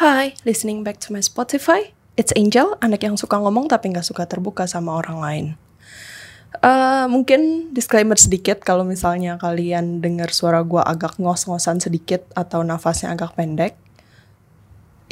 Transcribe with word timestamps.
Hi, 0.00 0.32
listening 0.48 0.80
back 0.80 0.96
to 1.04 1.12
my 1.12 1.20
Spotify. 1.20 1.92
It's 2.16 2.32
Angel, 2.32 2.72
anak 2.80 3.04
yang 3.04 3.20
suka 3.20 3.36
ngomong 3.36 3.68
tapi 3.68 3.92
nggak 3.92 4.08
suka 4.08 4.24
terbuka 4.24 4.64
sama 4.64 4.96
orang 4.96 5.18
lain. 5.20 5.46
Uh, 6.64 7.04
mungkin 7.12 7.68
disclaimer 7.76 8.16
sedikit 8.16 8.64
kalau 8.64 8.80
misalnya 8.80 9.36
kalian 9.36 10.00
dengar 10.00 10.32
suara 10.32 10.64
gue 10.64 10.80
agak 10.80 11.20
ngos-ngosan 11.20 11.84
sedikit 11.84 12.24
atau 12.32 12.64
nafasnya 12.64 13.12
agak 13.12 13.36
pendek. 13.36 13.76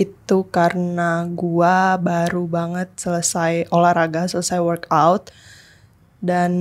Itu 0.00 0.48
karena 0.48 1.28
gue 1.36 1.76
baru 2.00 2.48
banget 2.48 2.88
selesai 2.96 3.68
olahraga, 3.68 4.24
selesai 4.24 4.56
workout. 4.56 5.28
Dan 6.24 6.52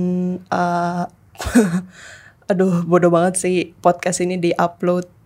uh, 0.52 1.08
aduh 2.52 2.84
bodoh 2.84 3.08
banget 3.08 3.40
sih 3.40 3.72
podcast 3.80 4.20
ini 4.20 4.36
di-upload 4.36 5.17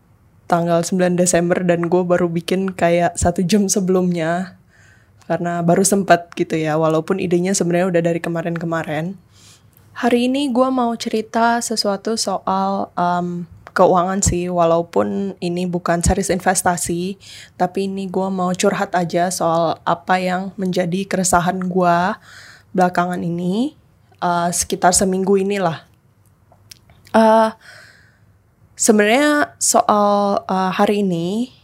tanggal 0.51 0.83
9 0.85 1.19
Desember 1.19 1.61
dan 1.63 1.87
gue 1.87 2.03
baru 2.05 2.31
bikin 2.31 2.73
kayak 2.73 3.19
satu 3.19 3.43
jam 3.43 3.67
sebelumnya. 3.67 4.59
Karena 5.31 5.63
baru 5.63 5.87
sempat 5.87 6.35
gitu 6.35 6.59
ya 6.59 6.77
walaupun 6.77 7.23
idenya 7.23 7.55
sebenarnya 7.55 7.89
udah 7.89 8.03
dari 8.03 8.21
kemarin-kemarin. 8.21 9.17
Hari 9.93 10.27
ini 10.33 10.49
gue 10.51 10.69
mau 10.73 10.93
cerita 10.97 11.61
sesuatu 11.61 12.17
soal 12.17 12.91
um, 12.97 13.45
keuangan 13.73 14.21
sih 14.21 14.53
walaupun 14.53 15.37
ini 15.41 15.65
bukan 15.65 16.05
series 16.05 16.29
investasi 16.29 17.17
tapi 17.57 17.89
ini 17.89 18.09
gue 18.09 18.29
mau 18.29 18.53
curhat 18.53 18.93
aja 18.93 19.33
soal 19.33 19.81
apa 19.89 20.21
yang 20.21 20.53
menjadi 20.61 21.09
keresahan 21.09 21.61
gue 21.69 21.99
belakangan 22.73 23.21
ini 23.21 23.77
uh, 24.21 24.49
sekitar 24.53 24.97
seminggu 24.97 25.37
inilah. 25.37 25.85
Uh, 27.13 27.53
sebenarnya 28.83 29.55
soal 29.63 30.43
uh, 30.43 30.75
hari 30.75 31.07
ini, 31.07 31.55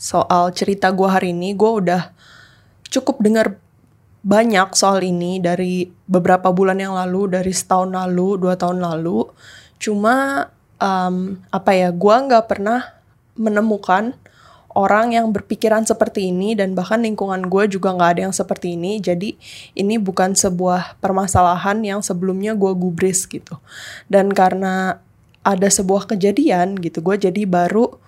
soal 0.00 0.48
cerita 0.56 0.88
gue 0.96 1.04
hari 1.04 1.36
ini, 1.36 1.52
gue 1.52 1.68
udah 1.84 2.08
cukup 2.88 3.20
dengar 3.20 3.60
banyak 4.24 4.72
soal 4.72 5.04
ini 5.04 5.36
dari 5.44 5.92
beberapa 6.08 6.48
bulan 6.48 6.80
yang 6.80 6.96
lalu, 6.96 7.36
dari 7.36 7.52
setahun 7.52 7.92
lalu, 7.92 8.40
dua 8.40 8.56
tahun 8.56 8.80
lalu. 8.80 9.28
Cuma 9.76 10.48
um, 10.80 11.36
apa 11.52 11.76
ya, 11.76 11.92
gue 11.92 12.16
nggak 12.32 12.48
pernah 12.48 12.96
menemukan 13.36 14.16
orang 14.74 15.14
yang 15.14 15.30
berpikiran 15.30 15.84
seperti 15.84 16.32
ini 16.32 16.56
dan 16.56 16.72
bahkan 16.72 16.98
lingkungan 17.04 17.46
gue 17.46 17.68
juga 17.68 17.92
nggak 17.92 18.10
ada 18.16 18.22
yang 18.24 18.34
seperti 18.34 18.72
ini. 18.80 19.04
Jadi 19.04 19.36
ini 19.76 20.00
bukan 20.00 20.32
sebuah 20.32 20.96
permasalahan 21.04 21.84
yang 21.84 22.00
sebelumnya 22.00 22.56
gue 22.56 22.72
gubris 22.72 23.28
gitu. 23.28 23.60
Dan 24.08 24.32
karena 24.32 25.03
ada 25.44 25.68
sebuah 25.68 26.08
kejadian 26.08 26.80
gitu 26.80 27.04
gue 27.04 27.20
jadi 27.28 27.44
baru 27.44 28.00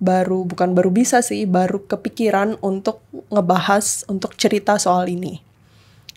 baru 0.00 0.48
bukan 0.48 0.72
baru 0.72 0.88
bisa 0.88 1.20
sih 1.20 1.44
baru 1.44 1.84
kepikiran 1.84 2.56
untuk 2.64 3.04
ngebahas 3.28 4.08
untuk 4.08 4.32
cerita 4.40 4.80
soal 4.80 5.12
ini. 5.12 5.44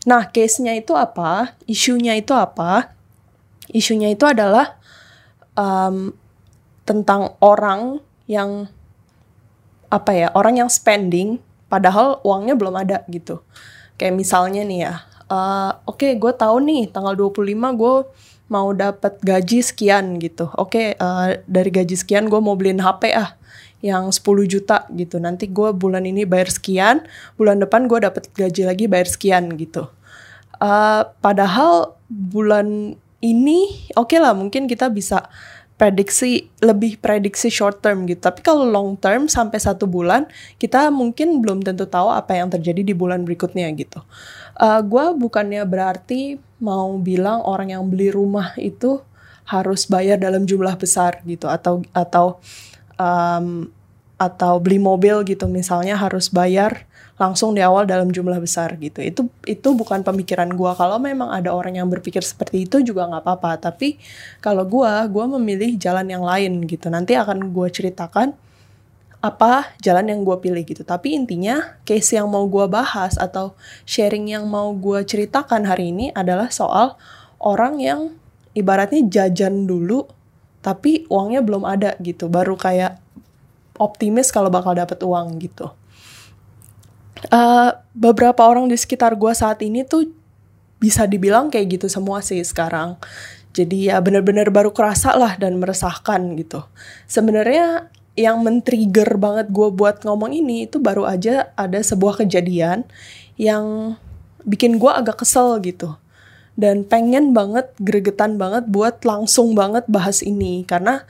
Nah 0.07 0.31
case 0.31 0.63
nya 0.63 0.71
itu 0.71 0.95
apa? 0.95 1.59
Isunya 1.67 2.15
itu 2.15 2.31
apa? 2.31 2.95
Isunya 3.75 4.07
itu 4.07 4.23
adalah 4.23 4.79
um, 5.59 6.15
tentang 6.87 7.35
orang 7.43 7.99
yang 8.23 8.71
apa 9.91 10.11
ya 10.15 10.27
orang 10.31 10.63
yang 10.63 10.71
spending 10.71 11.43
padahal 11.67 12.23
uangnya 12.23 12.55
belum 12.55 12.75
ada 12.79 13.03
gitu. 13.11 13.43
Kayak 13.99 14.15
misalnya 14.15 14.63
nih 14.63 14.79
ya 14.87 14.95
uh, 15.27 15.71
oke 15.83 15.99
okay, 15.99 16.15
gue 16.15 16.33
tahu 16.33 16.63
nih 16.63 16.87
tanggal 16.87 17.13
25 17.19 17.51
gue 17.51 17.95
mau 18.53 18.69
dapat 18.77 19.17
gaji 19.25 19.65
sekian 19.65 20.21
gitu. 20.21 20.45
Oke, 20.53 20.93
okay, 20.93 21.01
uh, 21.01 21.33
eh, 21.33 21.41
dari 21.49 21.73
gaji 21.73 21.97
sekian 21.97 22.29
gue 22.29 22.37
mau 22.37 22.53
beliin 22.53 22.77
HP 22.77 23.09
ah 23.17 23.33
yang 23.81 24.13
10 24.13 24.21
juta 24.45 24.85
gitu. 24.93 25.17
Nanti 25.17 25.49
gue 25.49 25.73
bulan 25.73 26.05
ini 26.05 26.23
bayar 26.23 26.53
sekian, 26.53 27.01
bulan 27.35 27.57
depan 27.57 27.89
gue 27.89 27.97
dapat 28.05 28.29
gaji 28.31 28.69
lagi 28.69 28.85
bayar 28.85 29.09
sekian 29.09 29.57
gitu. 29.57 29.89
Uh, 30.61 31.09
padahal 31.19 31.97
bulan 32.07 32.95
ini 33.19 33.89
oke 33.97 34.13
okay 34.13 34.19
lah 34.21 34.31
mungkin 34.31 34.69
kita 34.69 34.87
bisa 34.87 35.27
prediksi 35.75 36.47
lebih 36.63 37.01
prediksi 37.01 37.51
short 37.51 37.83
term 37.83 38.07
gitu. 38.07 38.23
Tapi 38.23 38.39
kalau 38.39 38.63
long 38.63 38.95
term 38.95 39.27
sampai 39.27 39.59
satu 39.59 39.89
bulan 39.89 40.29
kita 40.61 40.87
mungkin 40.93 41.43
belum 41.43 41.65
tentu 41.65 41.83
tahu 41.89 42.07
apa 42.07 42.39
yang 42.39 42.47
terjadi 42.47 42.85
di 42.85 42.93
bulan 42.95 43.27
berikutnya 43.27 43.67
gitu. 43.75 43.99
Uh, 44.55 44.79
gue 44.85 45.05
bukannya 45.17 45.65
berarti 45.65 46.37
mau 46.63 46.95
bilang 47.03 47.43
orang 47.43 47.75
yang 47.75 47.83
beli 47.91 48.07
rumah 48.07 48.55
itu 48.55 49.03
harus 49.43 49.83
bayar 49.91 50.15
dalam 50.15 50.47
jumlah 50.47 50.79
besar 50.79 51.19
gitu. 51.27 51.51
Atau 51.51 51.83
atau 51.91 52.39
um, 52.95 53.67
atau 54.15 54.53
beli 54.63 54.79
mobil 54.79 55.27
gitu. 55.27 55.51
Misalnya 55.51 55.99
harus 55.99 56.31
bayar 56.31 56.87
langsung 57.19 57.53
di 57.53 57.61
awal 57.61 57.85
dalam 57.85 58.09
jumlah 58.09 58.39
besar 58.39 58.73
gitu. 58.79 59.03
Itu 59.03 59.27
itu 59.45 59.67
bukan 59.75 60.01
pemikiran 60.01 60.49
gue 60.55 60.71
kalau 60.73 60.97
memang 60.97 61.29
ada 61.29 61.53
orang 61.53 61.77
yang 61.77 61.87
berpikir 61.91 62.23
seperti 62.23 62.65
itu 62.65 62.81
juga 62.81 63.05
nggak 63.11 63.23
apa-apa. 63.27 63.69
Tapi 63.69 63.99
kalau 64.39 64.63
gue 64.63 64.91
gue 65.11 65.25
memilih 65.37 65.75
jalan 65.77 66.07
yang 66.07 66.23
lain 66.23 66.63
gitu. 66.65 66.87
Nanti 66.87 67.13
akan 67.19 67.51
gue 67.53 67.67
ceritakan 67.69 68.33
apa 69.23 69.71
jalan 69.79 70.11
yang 70.11 70.27
gue 70.27 70.35
pilih 70.43 70.67
gitu. 70.67 70.83
Tapi 70.83 71.15
intinya 71.15 71.79
case 71.87 72.19
yang 72.19 72.27
mau 72.27 72.43
gue 72.51 72.67
bahas 72.67 73.15
atau 73.15 73.55
sharing 73.87 74.27
yang 74.27 74.51
mau 74.51 74.75
gue 74.75 74.99
ceritakan 75.07 75.63
hari 75.63 75.95
ini 75.95 76.11
adalah 76.11 76.51
soal 76.51 76.99
orang 77.39 77.79
yang 77.79 77.99
ibaratnya 78.51 78.99
jajan 79.07 79.63
dulu 79.63 80.03
tapi 80.59 81.07
uangnya 81.07 81.39
belum 81.39 81.63
ada 81.63 81.95
gitu. 82.03 82.27
Baru 82.27 82.59
kayak 82.59 82.99
optimis 83.79 84.27
kalau 84.27 84.51
bakal 84.51 84.75
dapet 84.75 84.99
uang 84.99 85.39
gitu. 85.39 85.71
Uh, 87.31 87.71
beberapa 87.95 88.43
orang 88.43 88.67
di 88.67 88.75
sekitar 88.75 89.15
gue 89.15 89.31
saat 89.31 89.63
ini 89.63 89.87
tuh 89.87 90.11
bisa 90.83 91.07
dibilang 91.07 91.47
kayak 91.47 91.79
gitu 91.79 91.87
semua 91.87 92.19
sih 92.19 92.43
sekarang. 92.43 92.99
Jadi 93.55 93.87
ya 93.87 94.03
bener-bener 94.03 94.51
baru 94.51 94.75
kerasa 94.75 95.15
lah 95.15 95.39
dan 95.39 95.55
meresahkan 95.63 96.19
gitu. 96.35 96.67
Sebenarnya 97.07 97.92
yang 98.13 98.45
men-trigger 98.45 99.17
banget 99.17 99.49
gue 99.49 99.69
buat 99.73 100.05
ngomong 100.05 100.29
ini 100.33 100.69
itu 100.69 100.77
baru 100.77 101.09
aja 101.09 101.49
ada 101.57 101.81
sebuah 101.81 102.21
kejadian 102.21 102.85
yang 103.41 103.97
bikin 104.45 104.77
gue 104.77 104.91
agak 104.91 105.25
kesel 105.25 105.57
gitu. 105.65 105.97
Dan 106.53 106.85
pengen 106.85 107.33
banget 107.33 107.73
gregetan 107.81 108.37
banget 108.37 108.69
buat 108.69 109.01
langsung 109.01 109.57
banget 109.57 109.89
bahas 109.89 110.21
ini. 110.21 110.61
Karena 110.61 111.01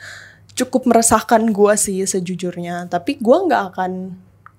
cukup 0.55 0.87
meresahkan 0.87 1.43
gue 1.51 1.73
sih 1.75 1.99
sejujurnya. 2.07 2.87
Tapi 2.87 3.19
gue 3.19 3.37
nggak 3.51 3.63
akan 3.75 3.91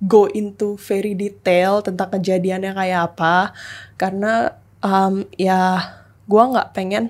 go 0.05 0.29
into 0.29 0.77
very 0.77 1.17
detail 1.17 1.81
tentang 1.81 2.13
kejadiannya 2.21 2.77
kayak 2.77 3.17
apa. 3.17 3.57
Karena 3.97 4.53
um, 4.85 5.25
ya 5.41 5.81
gue 6.29 6.43
nggak 6.45 6.77
pengen 6.77 7.09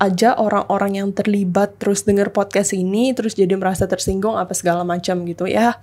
aja 0.00 0.32
orang-orang 0.32 0.96
yang 0.96 1.08
terlibat 1.12 1.76
terus 1.76 2.08
denger 2.08 2.32
podcast 2.32 2.72
ini 2.72 3.12
terus 3.12 3.36
jadi 3.36 3.52
merasa 3.52 3.84
tersinggung 3.84 4.32
apa 4.40 4.56
segala 4.56 4.80
macam 4.80 5.22
gitu 5.28 5.44
ya. 5.44 5.76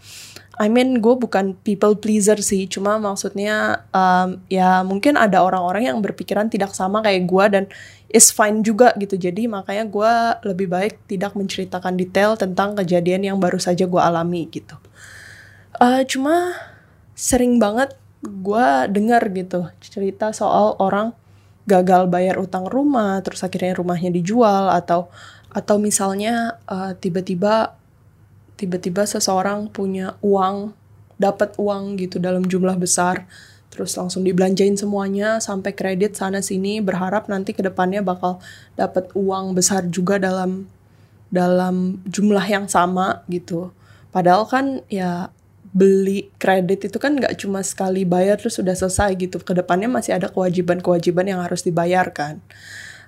I 0.58 0.74
mean 0.74 0.98
gue 1.06 1.14
bukan 1.14 1.54
people 1.62 1.94
pleaser 1.94 2.42
sih 2.42 2.66
cuma 2.66 2.98
maksudnya 2.98 3.86
um, 3.94 4.42
ya 4.50 4.82
mungkin 4.82 5.14
ada 5.14 5.46
orang-orang 5.46 5.94
yang 5.94 6.02
berpikiran 6.02 6.50
tidak 6.50 6.74
sama 6.74 7.06
kayak 7.06 7.30
gue 7.30 7.46
dan 7.54 7.64
is 8.10 8.34
fine 8.34 8.66
juga 8.66 8.90
gitu. 8.98 9.22
Jadi 9.22 9.46
makanya 9.46 9.86
gue 9.86 10.14
lebih 10.50 10.66
baik 10.66 11.06
tidak 11.06 11.38
menceritakan 11.38 11.94
detail 11.94 12.34
tentang 12.34 12.74
kejadian 12.74 13.22
yang 13.22 13.38
baru 13.38 13.62
saja 13.62 13.86
gue 13.86 14.02
alami 14.02 14.50
gitu. 14.50 14.74
Uh, 15.78 16.02
cuma 16.10 16.58
sering 17.14 17.62
banget 17.62 17.94
gue 18.26 18.68
dengar 18.90 19.22
gitu 19.30 19.70
cerita 19.78 20.34
soal 20.34 20.74
orang 20.82 21.14
gagal 21.68 22.08
bayar 22.08 22.40
utang 22.40 22.66
rumah 22.66 23.20
terus 23.22 23.44
akhirnya 23.44 23.76
rumahnya 23.76 24.10
dijual 24.10 24.72
atau 24.72 25.12
atau 25.52 25.76
misalnya 25.78 26.58
uh, 26.66 26.96
tiba-tiba 26.96 27.76
tiba-tiba 28.56 29.04
seseorang 29.06 29.70
punya 29.70 30.16
uang 30.24 30.74
dapat 31.20 31.54
uang 31.60 32.00
gitu 32.00 32.18
dalam 32.18 32.48
jumlah 32.48 32.80
besar 32.80 33.28
terus 33.68 33.94
langsung 34.00 34.24
dibelanjain 34.24 34.74
semuanya 34.80 35.38
sampai 35.44 35.76
kredit 35.76 36.16
sana 36.18 36.42
sini 36.42 36.80
berharap 36.82 37.28
nanti 37.28 37.54
ke 37.54 37.62
depannya 37.62 38.02
bakal 38.02 38.40
dapat 38.80 39.12
uang 39.14 39.54
besar 39.54 39.86
juga 39.92 40.18
dalam 40.18 40.66
dalam 41.28 42.00
jumlah 42.08 42.44
yang 42.48 42.66
sama 42.72 43.24
gitu. 43.28 43.72
Padahal 44.16 44.48
kan 44.48 44.66
ya 44.88 45.30
beli 45.78 46.34
kredit 46.42 46.90
itu 46.90 46.98
kan 46.98 47.14
nggak 47.14 47.38
cuma 47.38 47.62
sekali 47.62 48.02
bayar 48.02 48.42
terus 48.42 48.58
sudah 48.58 48.74
selesai 48.74 49.14
gitu. 49.22 49.38
Ke 49.38 49.54
depannya 49.54 49.86
masih 49.86 50.18
ada 50.18 50.34
kewajiban-kewajiban 50.34 51.30
yang 51.30 51.40
harus 51.46 51.62
dibayarkan. 51.62 52.42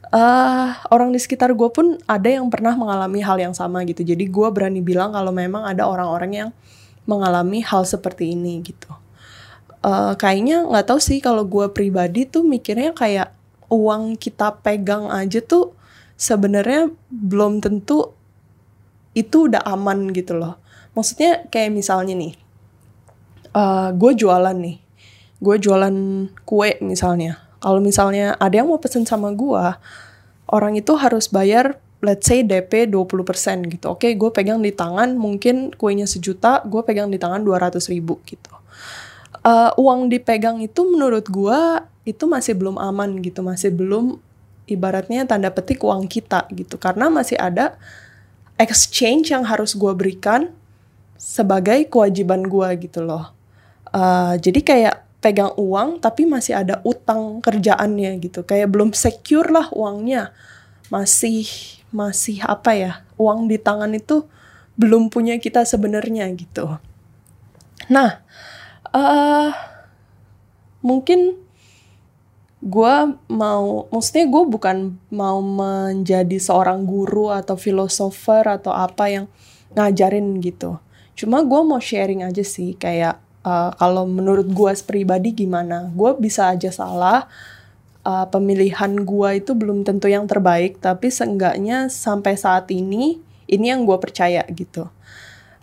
Uh, 0.09 0.73
orang 0.89 1.13
di 1.13 1.21
sekitar 1.21 1.53
gue 1.53 1.69
pun 1.69 1.97
ada 2.09 2.29
yang 2.29 2.49
pernah 2.49 2.73
mengalami 2.77 3.25
hal 3.25 3.41
yang 3.41 3.53
sama 3.57 3.81
gitu. 3.89 4.05
Jadi 4.05 4.29
gue 4.29 4.47
berani 4.53 4.85
bilang 4.85 5.13
kalau 5.13 5.33
memang 5.33 5.65
ada 5.65 5.89
orang-orang 5.89 6.31
yang 6.45 6.49
mengalami 7.09 7.65
hal 7.65 7.89
seperti 7.89 8.37
ini 8.37 8.61
gitu. 8.61 8.89
Uh, 9.81 10.13
kayaknya 10.13 10.65
nggak 10.69 10.85
tahu 10.93 10.99
sih 11.01 11.17
kalau 11.23 11.49
gue 11.49 11.73
pribadi 11.73 12.29
tuh 12.29 12.45
mikirnya 12.45 12.93
kayak 12.93 13.33
uang 13.69 14.17
kita 14.17 14.61
pegang 14.61 15.07
aja 15.09 15.41
tuh 15.41 15.73
sebenarnya 16.19 16.91
belum 17.09 17.63
tentu 17.63 18.11
itu 19.15 19.49
udah 19.49 19.65
aman 19.65 20.11
gitu 20.13 20.37
loh. 20.37 20.57
Maksudnya 20.97 21.47
kayak 21.47 21.71
misalnya 21.71 22.17
nih, 22.17 22.33
uh, 23.53 23.89
gue 23.95 24.11
jualan 24.17 24.55
nih 24.55 24.77
gue 25.39 25.55
jualan 25.55 25.95
kue 26.43 26.75
misalnya 26.83 27.39
kalau 27.63 27.79
misalnya 27.79 28.35
ada 28.39 28.59
yang 28.59 28.67
mau 28.67 28.79
pesen 28.79 29.07
sama 29.07 29.31
gue 29.31 29.63
orang 30.49 30.75
itu 30.75 30.93
harus 30.97 31.29
bayar 31.31 31.77
let's 31.99 32.27
say 32.27 32.43
DP 32.43 32.87
20% 32.87 33.75
gitu. 33.75 33.85
Oke, 33.91 34.15
gue 34.15 34.31
pegang 34.31 34.63
di 34.63 34.71
tangan 34.71 35.15
mungkin 35.19 35.75
kuenya 35.75 36.07
sejuta, 36.07 36.63
gue 36.63 36.81
pegang 36.83 37.11
di 37.11 37.19
tangan 37.19 37.43
200 37.43 37.75
ribu 37.91 38.19
gitu. 38.23 38.51
Uh, 39.39 39.71
uang 39.79 40.11
dipegang 40.11 40.59
itu 40.59 40.83
menurut 40.83 41.27
gue 41.27 41.59
itu 42.03 42.23
masih 42.27 42.55
belum 42.55 42.79
aman 42.79 43.19
gitu, 43.23 43.43
masih 43.43 43.71
belum 43.71 44.19
ibaratnya 44.67 45.27
tanda 45.27 45.51
petik 45.51 45.83
uang 45.83 46.07
kita 46.07 46.47
gitu. 46.55 46.79
Karena 46.79 47.11
masih 47.11 47.35
ada 47.35 47.75
exchange 48.59 49.31
yang 49.31 49.43
harus 49.43 49.75
gue 49.75 49.91
berikan 49.95 50.51
sebagai 51.19 51.87
kewajiban 51.91 52.47
gue 52.47 52.67
gitu 52.87 53.03
loh. 53.03 53.35
Uh, 53.89 54.37
jadi 54.37 54.59
kayak 54.61 54.95
pegang 55.19 55.51
uang 55.59 55.99
tapi 55.99 56.23
masih 56.23 56.55
ada 56.55 56.79
utang 56.87 57.43
kerjaannya 57.43 58.17
gitu. 58.23 58.45
Kayak 58.47 58.71
belum 58.71 58.95
secure 58.95 59.51
lah 59.51 59.67
uangnya. 59.75 60.31
Masih 60.89 61.45
masih 61.93 62.41
apa 62.45 62.73
ya? 62.73 62.91
Uang 63.19 63.49
di 63.49 63.59
tangan 63.59 63.91
itu 63.93 64.25
belum 64.79 65.11
punya 65.11 65.35
kita 65.37 65.67
sebenarnya 65.67 66.31
gitu. 66.39 66.79
Nah, 67.91 68.23
uh, 68.95 69.51
mungkin 70.79 71.35
gue 72.59 72.95
mau, 73.31 73.87
maksudnya 73.87 74.27
gue 74.27 74.43
bukan 74.47 74.77
mau 75.11 75.39
menjadi 75.39 76.35
seorang 76.39 76.83
guru 76.83 77.31
atau 77.31 77.55
filosofer 77.55 78.43
atau 78.47 78.75
apa 78.75 79.07
yang 79.07 79.25
ngajarin 79.75 80.39
gitu. 80.43 80.79
Cuma 81.15 81.43
gue 81.43 81.61
mau 81.63 81.79
sharing 81.79 82.23
aja 82.23 82.43
sih 82.43 82.75
kayak 82.75 83.19
uh, 83.43 83.71
kalau 83.75 84.07
menurut 84.09 84.47
gue 84.49 84.71
pribadi 84.83 85.35
gimana. 85.35 85.87
Gue 85.93 86.15
bisa 86.17 86.51
aja 86.51 86.71
salah. 86.71 87.27
Uh, 87.99 88.25
pemilihan 88.31 88.95
gue 89.03 89.29
itu 89.43 89.51
belum 89.51 89.83
tentu 89.83 90.07
yang 90.07 90.25
terbaik, 90.25 90.79
tapi 90.79 91.11
seenggaknya 91.11 91.91
sampai 91.91 92.39
saat 92.39 92.71
ini 92.71 93.19
ini 93.51 93.65
yang 93.69 93.83
gue 93.83 93.97
percaya 93.99 94.47
gitu. 94.47 94.87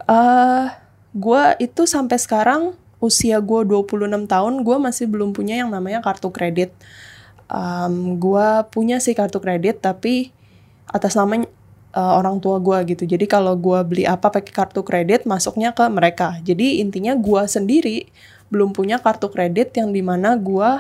Uh, 0.05 0.69
gue 1.17 1.43
itu 1.59 1.89
sampai 1.89 2.21
sekarang 2.21 2.77
usia 3.01 3.41
gue 3.41 3.61
26 3.65 4.29
tahun, 4.29 4.55
gue 4.61 4.77
masih 4.77 5.07
belum 5.09 5.33
punya 5.33 5.65
yang 5.65 5.73
namanya 5.73 6.05
kartu 6.05 6.29
kredit. 6.29 6.77
Um, 7.47 8.21
gue 8.21 8.49
punya 8.69 9.01
sih 9.01 9.17
kartu 9.17 9.41
kredit, 9.41 9.81
tapi 9.81 10.35
atas 10.91 11.17
nama 11.17 11.41
uh, 11.97 12.13
orang 12.21 12.39
tua 12.39 12.61
gue 12.61 12.93
gitu. 12.93 13.09
Jadi 13.09 13.25
kalau 13.25 13.57
gue 13.57 13.81
beli 13.83 14.05
apa 14.05 14.29
pakai 14.29 14.53
kartu 14.53 14.85
kredit 14.85 15.25
masuknya 15.25 15.73
ke 15.73 15.89
mereka. 15.89 16.37
Jadi 16.45 16.85
intinya 16.85 17.17
gue 17.17 17.43
sendiri 17.49 18.13
belum 18.53 18.77
punya 18.77 19.01
kartu 19.01 19.33
kredit 19.33 19.73
yang 19.75 19.91
di 19.91 20.05
mana 20.05 20.37
gue 20.37 20.71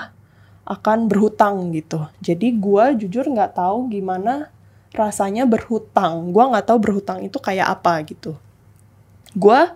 akan 0.69 1.09
berhutang 1.09 1.73
gitu. 1.73 2.05
Jadi 2.21 2.53
gue 2.61 2.85
jujur 3.07 3.25
nggak 3.33 3.57
tahu 3.57 3.89
gimana 3.89 4.53
rasanya 4.93 5.49
berhutang. 5.49 6.31
Gue 6.37 6.45
nggak 6.45 6.69
tahu 6.69 6.79
berhutang 6.79 7.25
itu 7.25 7.41
kayak 7.41 7.81
apa 7.81 8.05
gitu. 8.05 8.37
Gue 9.33 9.73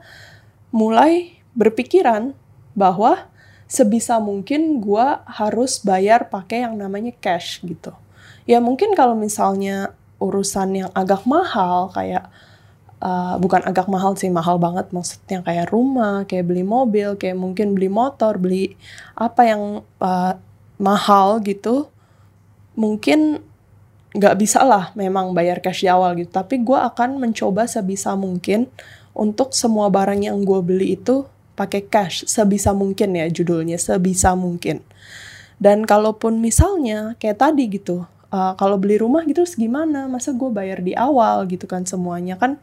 mulai 0.71 1.41
berpikiran 1.57 2.37
bahwa 2.77 3.27
sebisa 3.71 4.19
mungkin 4.19 4.83
gue 4.83 5.07
harus 5.27 5.83
bayar 5.83 6.31
pakai 6.31 6.67
yang 6.67 6.79
namanya 6.79 7.15
cash 7.19 7.63
gitu. 7.63 7.95
Ya 8.47 8.59
mungkin 8.59 8.99
kalau 8.99 9.15
misalnya 9.15 9.95
urusan 10.21 10.87
yang 10.87 10.91
agak 10.93 11.25
mahal 11.25 11.89
kayak 11.91 12.29
uh, 13.01 13.41
bukan 13.41 13.65
agak 13.65 13.89
mahal 13.89 14.15
sih 14.15 14.29
mahal 14.29 14.61
banget 14.61 14.93
maksudnya 14.93 15.41
kayak 15.43 15.73
rumah 15.73 16.29
kayak 16.29 16.47
beli 16.47 16.63
mobil 16.63 17.17
kayak 17.17 17.41
mungkin 17.41 17.73
beli 17.73 17.89
motor 17.89 18.37
beli 18.37 18.77
apa 19.17 19.43
yang 19.49 19.63
uh, 19.99 20.37
mahal 20.77 21.41
gitu 21.41 21.89
mungkin 22.79 23.45
nggak 24.11 24.37
bisa 24.43 24.67
lah 24.67 24.91
memang 24.99 25.37
bayar 25.37 25.63
cash 25.63 25.87
di 25.87 25.89
awal 25.91 26.19
gitu. 26.19 26.31
Tapi 26.35 26.63
gue 26.63 26.75
akan 26.75 27.23
mencoba 27.23 27.71
sebisa 27.71 28.19
mungkin 28.19 28.67
untuk 29.15 29.55
semua 29.55 29.91
barang 29.91 30.27
yang 30.27 30.43
gue 30.43 30.61
beli 30.63 30.99
itu 30.99 31.27
pakai 31.55 31.87
cash 31.87 32.27
sebisa 32.27 32.75
mungkin 32.75 33.15
ya 33.15 33.27
judulnya 33.31 33.79
sebisa 33.79 34.35
mungkin. 34.35 34.83
Dan 35.61 35.85
kalaupun 35.85 36.41
misalnya 36.41 37.15
kayak 37.21 37.39
tadi 37.39 37.69
gitu 37.69 38.09
uh, 38.31 38.55
kalau 38.57 38.81
beli 38.81 38.97
rumah 38.99 39.23
gitu 39.27 39.45
terus 39.45 39.59
gimana? 39.59 40.07
Masa 40.07 40.35
gue 40.35 40.51
bayar 40.51 40.81
di 40.83 40.97
awal 40.97 41.47
gitu 41.47 41.69
kan 41.69 41.87
semuanya? 41.87 42.39
Kan 42.41 42.59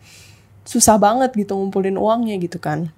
susah 0.68 1.00
banget 1.00 1.31
gitu 1.36 1.56
ngumpulin 1.56 1.96
uangnya 1.96 2.36
gitu 2.42 2.60
kan. 2.60 2.92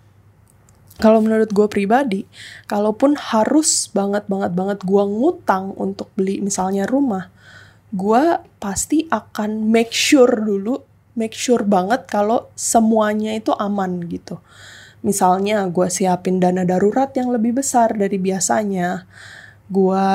Kalau 1.00 1.24
menurut 1.24 1.52
gue 1.52 1.68
pribadi 1.72 2.28
kalaupun 2.68 3.16
harus 3.16 3.88
banget 3.92 4.28
banget 4.28 4.52
banget 4.52 4.80
gue 4.84 5.04
ngutang 5.04 5.72
untuk 5.80 6.12
beli 6.18 6.44
misalnya 6.44 6.84
rumah 6.84 7.32
gue 7.90 8.24
pasti 8.62 9.10
akan 9.10 9.66
make 9.66 9.90
sure 9.90 10.30
dulu 10.30 10.78
make 11.18 11.34
sure 11.34 11.66
banget 11.66 12.06
kalau 12.06 12.48
semuanya 12.54 13.34
itu 13.36 13.52
aman 13.58 14.06
gitu. 14.08 14.40
Misalnya 15.02 15.66
gue 15.68 15.88
siapin 15.90 16.38
dana 16.38 16.64
darurat 16.68 17.10
yang 17.16 17.34
lebih 17.34 17.60
besar 17.60 17.96
dari 17.96 18.16
biasanya 18.20 19.10
gue 19.68 20.06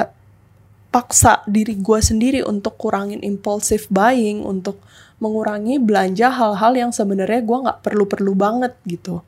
paksa 0.94 1.42
diri 1.50 1.74
gue 1.74 1.98
sendiri 1.98 2.46
untuk 2.46 2.78
kurangin 2.78 3.18
impulsive 3.26 3.90
buying, 3.90 4.46
untuk 4.46 4.78
mengurangi 5.18 5.82
belanja 5.82 6.30
hal-hal 6.30 6.78
yang 6.78 6.90
sebenarnya 6.94 7.42
gue 7.42 7.58
nggak 7.66 7.82
perlu-perlu 7.82 8.32
banget 8.38 8.78
gitu. 8.86 9.26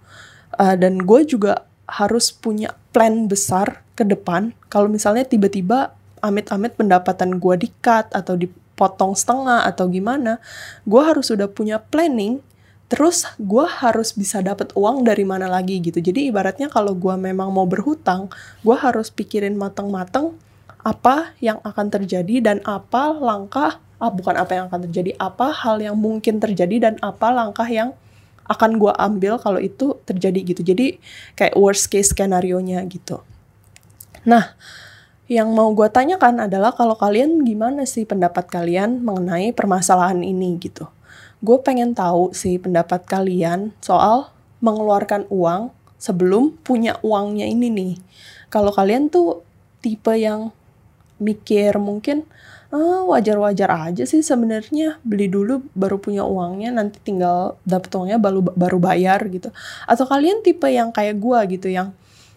Uh, 0.55 0.79
dan 0.79 1.03
gue 1.03 1.27
juga 1.27 1.67
harus 1.91 2.31
punya 2.31 2.71
plan 2.95 3.27
besar 3.27 3.83
ke 3.99 4.07
depan. 4.07 4.55
Kalau 4.71 4.87
misalnya 4.87 5.27
tiba-tiba 5.27 5.91
amit-amit 6.23 6.79
pendapatan 6.79 7.43
gue 7.43 7.67
di-cut 7.67 8.15
atau 8.15 8.39
dipotong 8.39 9.19
setengah 9.19 9.67
atau 9.67 9.91
gimana, 9.91 10.39
gue 10.87 11.03
harus 11.03 11.35
sudah 11.35 11.51
punya 11.51 11.83
planning 11.83 12.39
terus 12.87 13.27
gue 13.43 13.67
harus 13.67 14.15
bisa 14.15 14.39
dapat 14.39 14.71
uang 14.79 15.03
dari 15.03 15.27
mana 15.27 15.51
lagi 15.51 15.83
gitu 15.83 15.99
jadi 15.99 16.31
ibaratnya 16.31 16.71
kalau 16.71 16.95
gue 16.95 17.15
memang 17.19 17.51
mau 17.51 17.67
berhutang 17.67 18.31
gue 18.63 18.77
harus 18.79 19.11
pikirin 19.11 19.59
matang-matang 19.59 20.39
apa 20.87 21.35
yang 21.43 21.59
akan 21.67 21.91
terjadi 21.91 22.39
dan 22.39 22.63
apa 22.63 23.11
langkah 23.11 23.83
ah 23.99 24.13
bukan 24.13 24.39
apa 24.39 24.55
yang 24.55 24.65
akan 24.71 24.87
terjadi 24.87 25.19
apa 25.19 25.51
hal 25.51 25.83
yang 25.83 25.99
mungkin 25.99 26.39
terjadi 26.39 26.79
dan 26.79 26.95
apa 27.03 27.35
langkah 27.35 27.67
yang 27.67 27.91
akan 28.47 28.79
gue 28.79 28.95
ambil 28.95 29.43
kalau 29.43 29.59
itu 29.59 29.99
terjadi 30.07 30.55
gitu. 30.55 30.63
Jadi 30.63 31.03
kayak 31.35 31.59
worst 31.59 31.91
case 31.91 32.15
skenario 32.15 32.63
nya 32.63 32.87
gitu. 32.87 33.27
Nah 34.23 34.55
yang 35.27 35.51
mau 35.51 35.75
gue 35.75 35.91
tanyakan 35.91 36.47
adalah 36.47 36.71
kalau 36.71 36.95
kalian 36.95 37.43
gimana 37.43 37.83
sih 37.83 38.07
pendapat 38.07 38.47
kalian 38.47 39.03
mengenai 39.03 39.51
permasalahan 39.51 40.23
ini 40.23 40.55
gitu? 40.63 40.87
Gue 41.43 41.59
pengen 41.67 41.99
tahu 41.99 42.31
sih 42.31 42.63
pendapat 42.63 43.03
kalian 43.11 43.75
soal 43.83 44.31
mengeluarkan 44.63 45.27
uang 45.35 45.75
sebelum 45.99 46.55
punya 46.63 46.95
uangnya 47.03 47.51
ini 47.51 47.69
nih. 47.75 47.95
Kalau 48.47 48.71
kalian 48.71 49.11
tuh 49.11 49.43
tipe 49.83 50.15
yang 50.15 50.55
mikir 51.17 51.77
mungkin 51.81 52.29
ah, 52.75 53.03
wajar-wajar 53.07 53.71
aja 53.71 54.05
sih 54.05 54.21
sebenarnya 54.21 54.99
beli 55.07 55.31
dulu 55.31 55.63
baru 55.73 55.97
punya 56.03 56.27
uangnya 56.27 56.75
nanti 56.75 56.99
tinggal 57.03 57.59
dapet 57.63 57.93
uangnya 57.95 58.19
baru 58.19 58.41
baru 58.43 58.79
bayar 58.81 59.27
gitu. 59.31 59.51
Atau 59.87 60.05
kalian 60.09 60.43
tipe 60.43 60.67
yang 60.69 60.91
kayak 60.91 61.17
gua 61.21 61.45
gitu 61.47 61.71
yang 61.71 61.95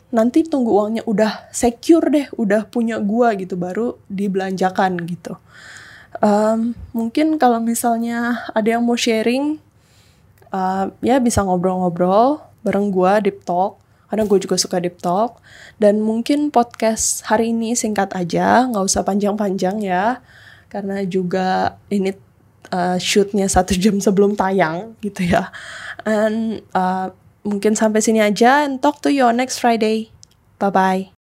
nanti 0.09 0.41
tunggu 0.41 0.74
uangnya 0.74 1.03
udah 1.05 1.50
secure 1.53 2.09
deh 2.09 2.27
udah 2.33 2.65
punya 2.65 2.98
gua 2.98 3.38
gitu 3.38 3.57
baru 3.57 3.98
dibelanjakan 4.09 4.98
gitu. 5.05 5.38
Um, 6.19 6.74
mungkin 6.91 7.38
kalau 7.38 7.62
misalnya 7.62 8.50
ada 8.57 8.65
yang 8.77 8.81
mau 8.81 8.98
sharing 8.98 9.62
uh, 10.50 10.89
ya 11.05 11.21
bisa 11.21 11.45
ngobrol-ngobrol 11.45 12.41
bareng 12.65 12.89
gua 12.89 13.21
deep 13.21 13.45
talk 13.45 13.77
karena 14.10 14.25
gue 14.25 14.38
juga 14.42 14.58
suka 14.58 14.82
deep 14.82 15.00
talk. 15.00 15.39
Dan 15.78 16.01
mungkin 16.01 16.50
podcast 16.50 17.24
hari 17.30 17.54
ini 17.54 17.78
singkat 17.78 18.12
aja 18.18 18.68
nggak 18.68 18.84
usah 18.84 19.06
panjang-panjang 19.06 19.80
ya. 19.86 20.20
Karena 20.70 21.01
juga 21.06 21.78
ini 21.89 22.13
uh, 22.74 22.98
shootnya 22.98 23.46
satu 23.50 23.78
jam 23.78 24.01
sebelum 24.01 24.34
tayang 24.34 24.98
gitu 25.06 25.25
ya. 25.30 25.54
And 26.04 26.66
uh, 26.74 27.13
mungkin 27.46 27.78
sampai 27.78 28.01
sini 28.01 28.22
aja. 28.22 28.66
And 28.66 28.82
talk 28.82 29.01
to 29.06 29.13
you 29.13 29.30
on 29.30 29.38
next 29.38 29.62
Friday. 29.62 30.10
Bye 30.60 30.74
bye 30.74 31.10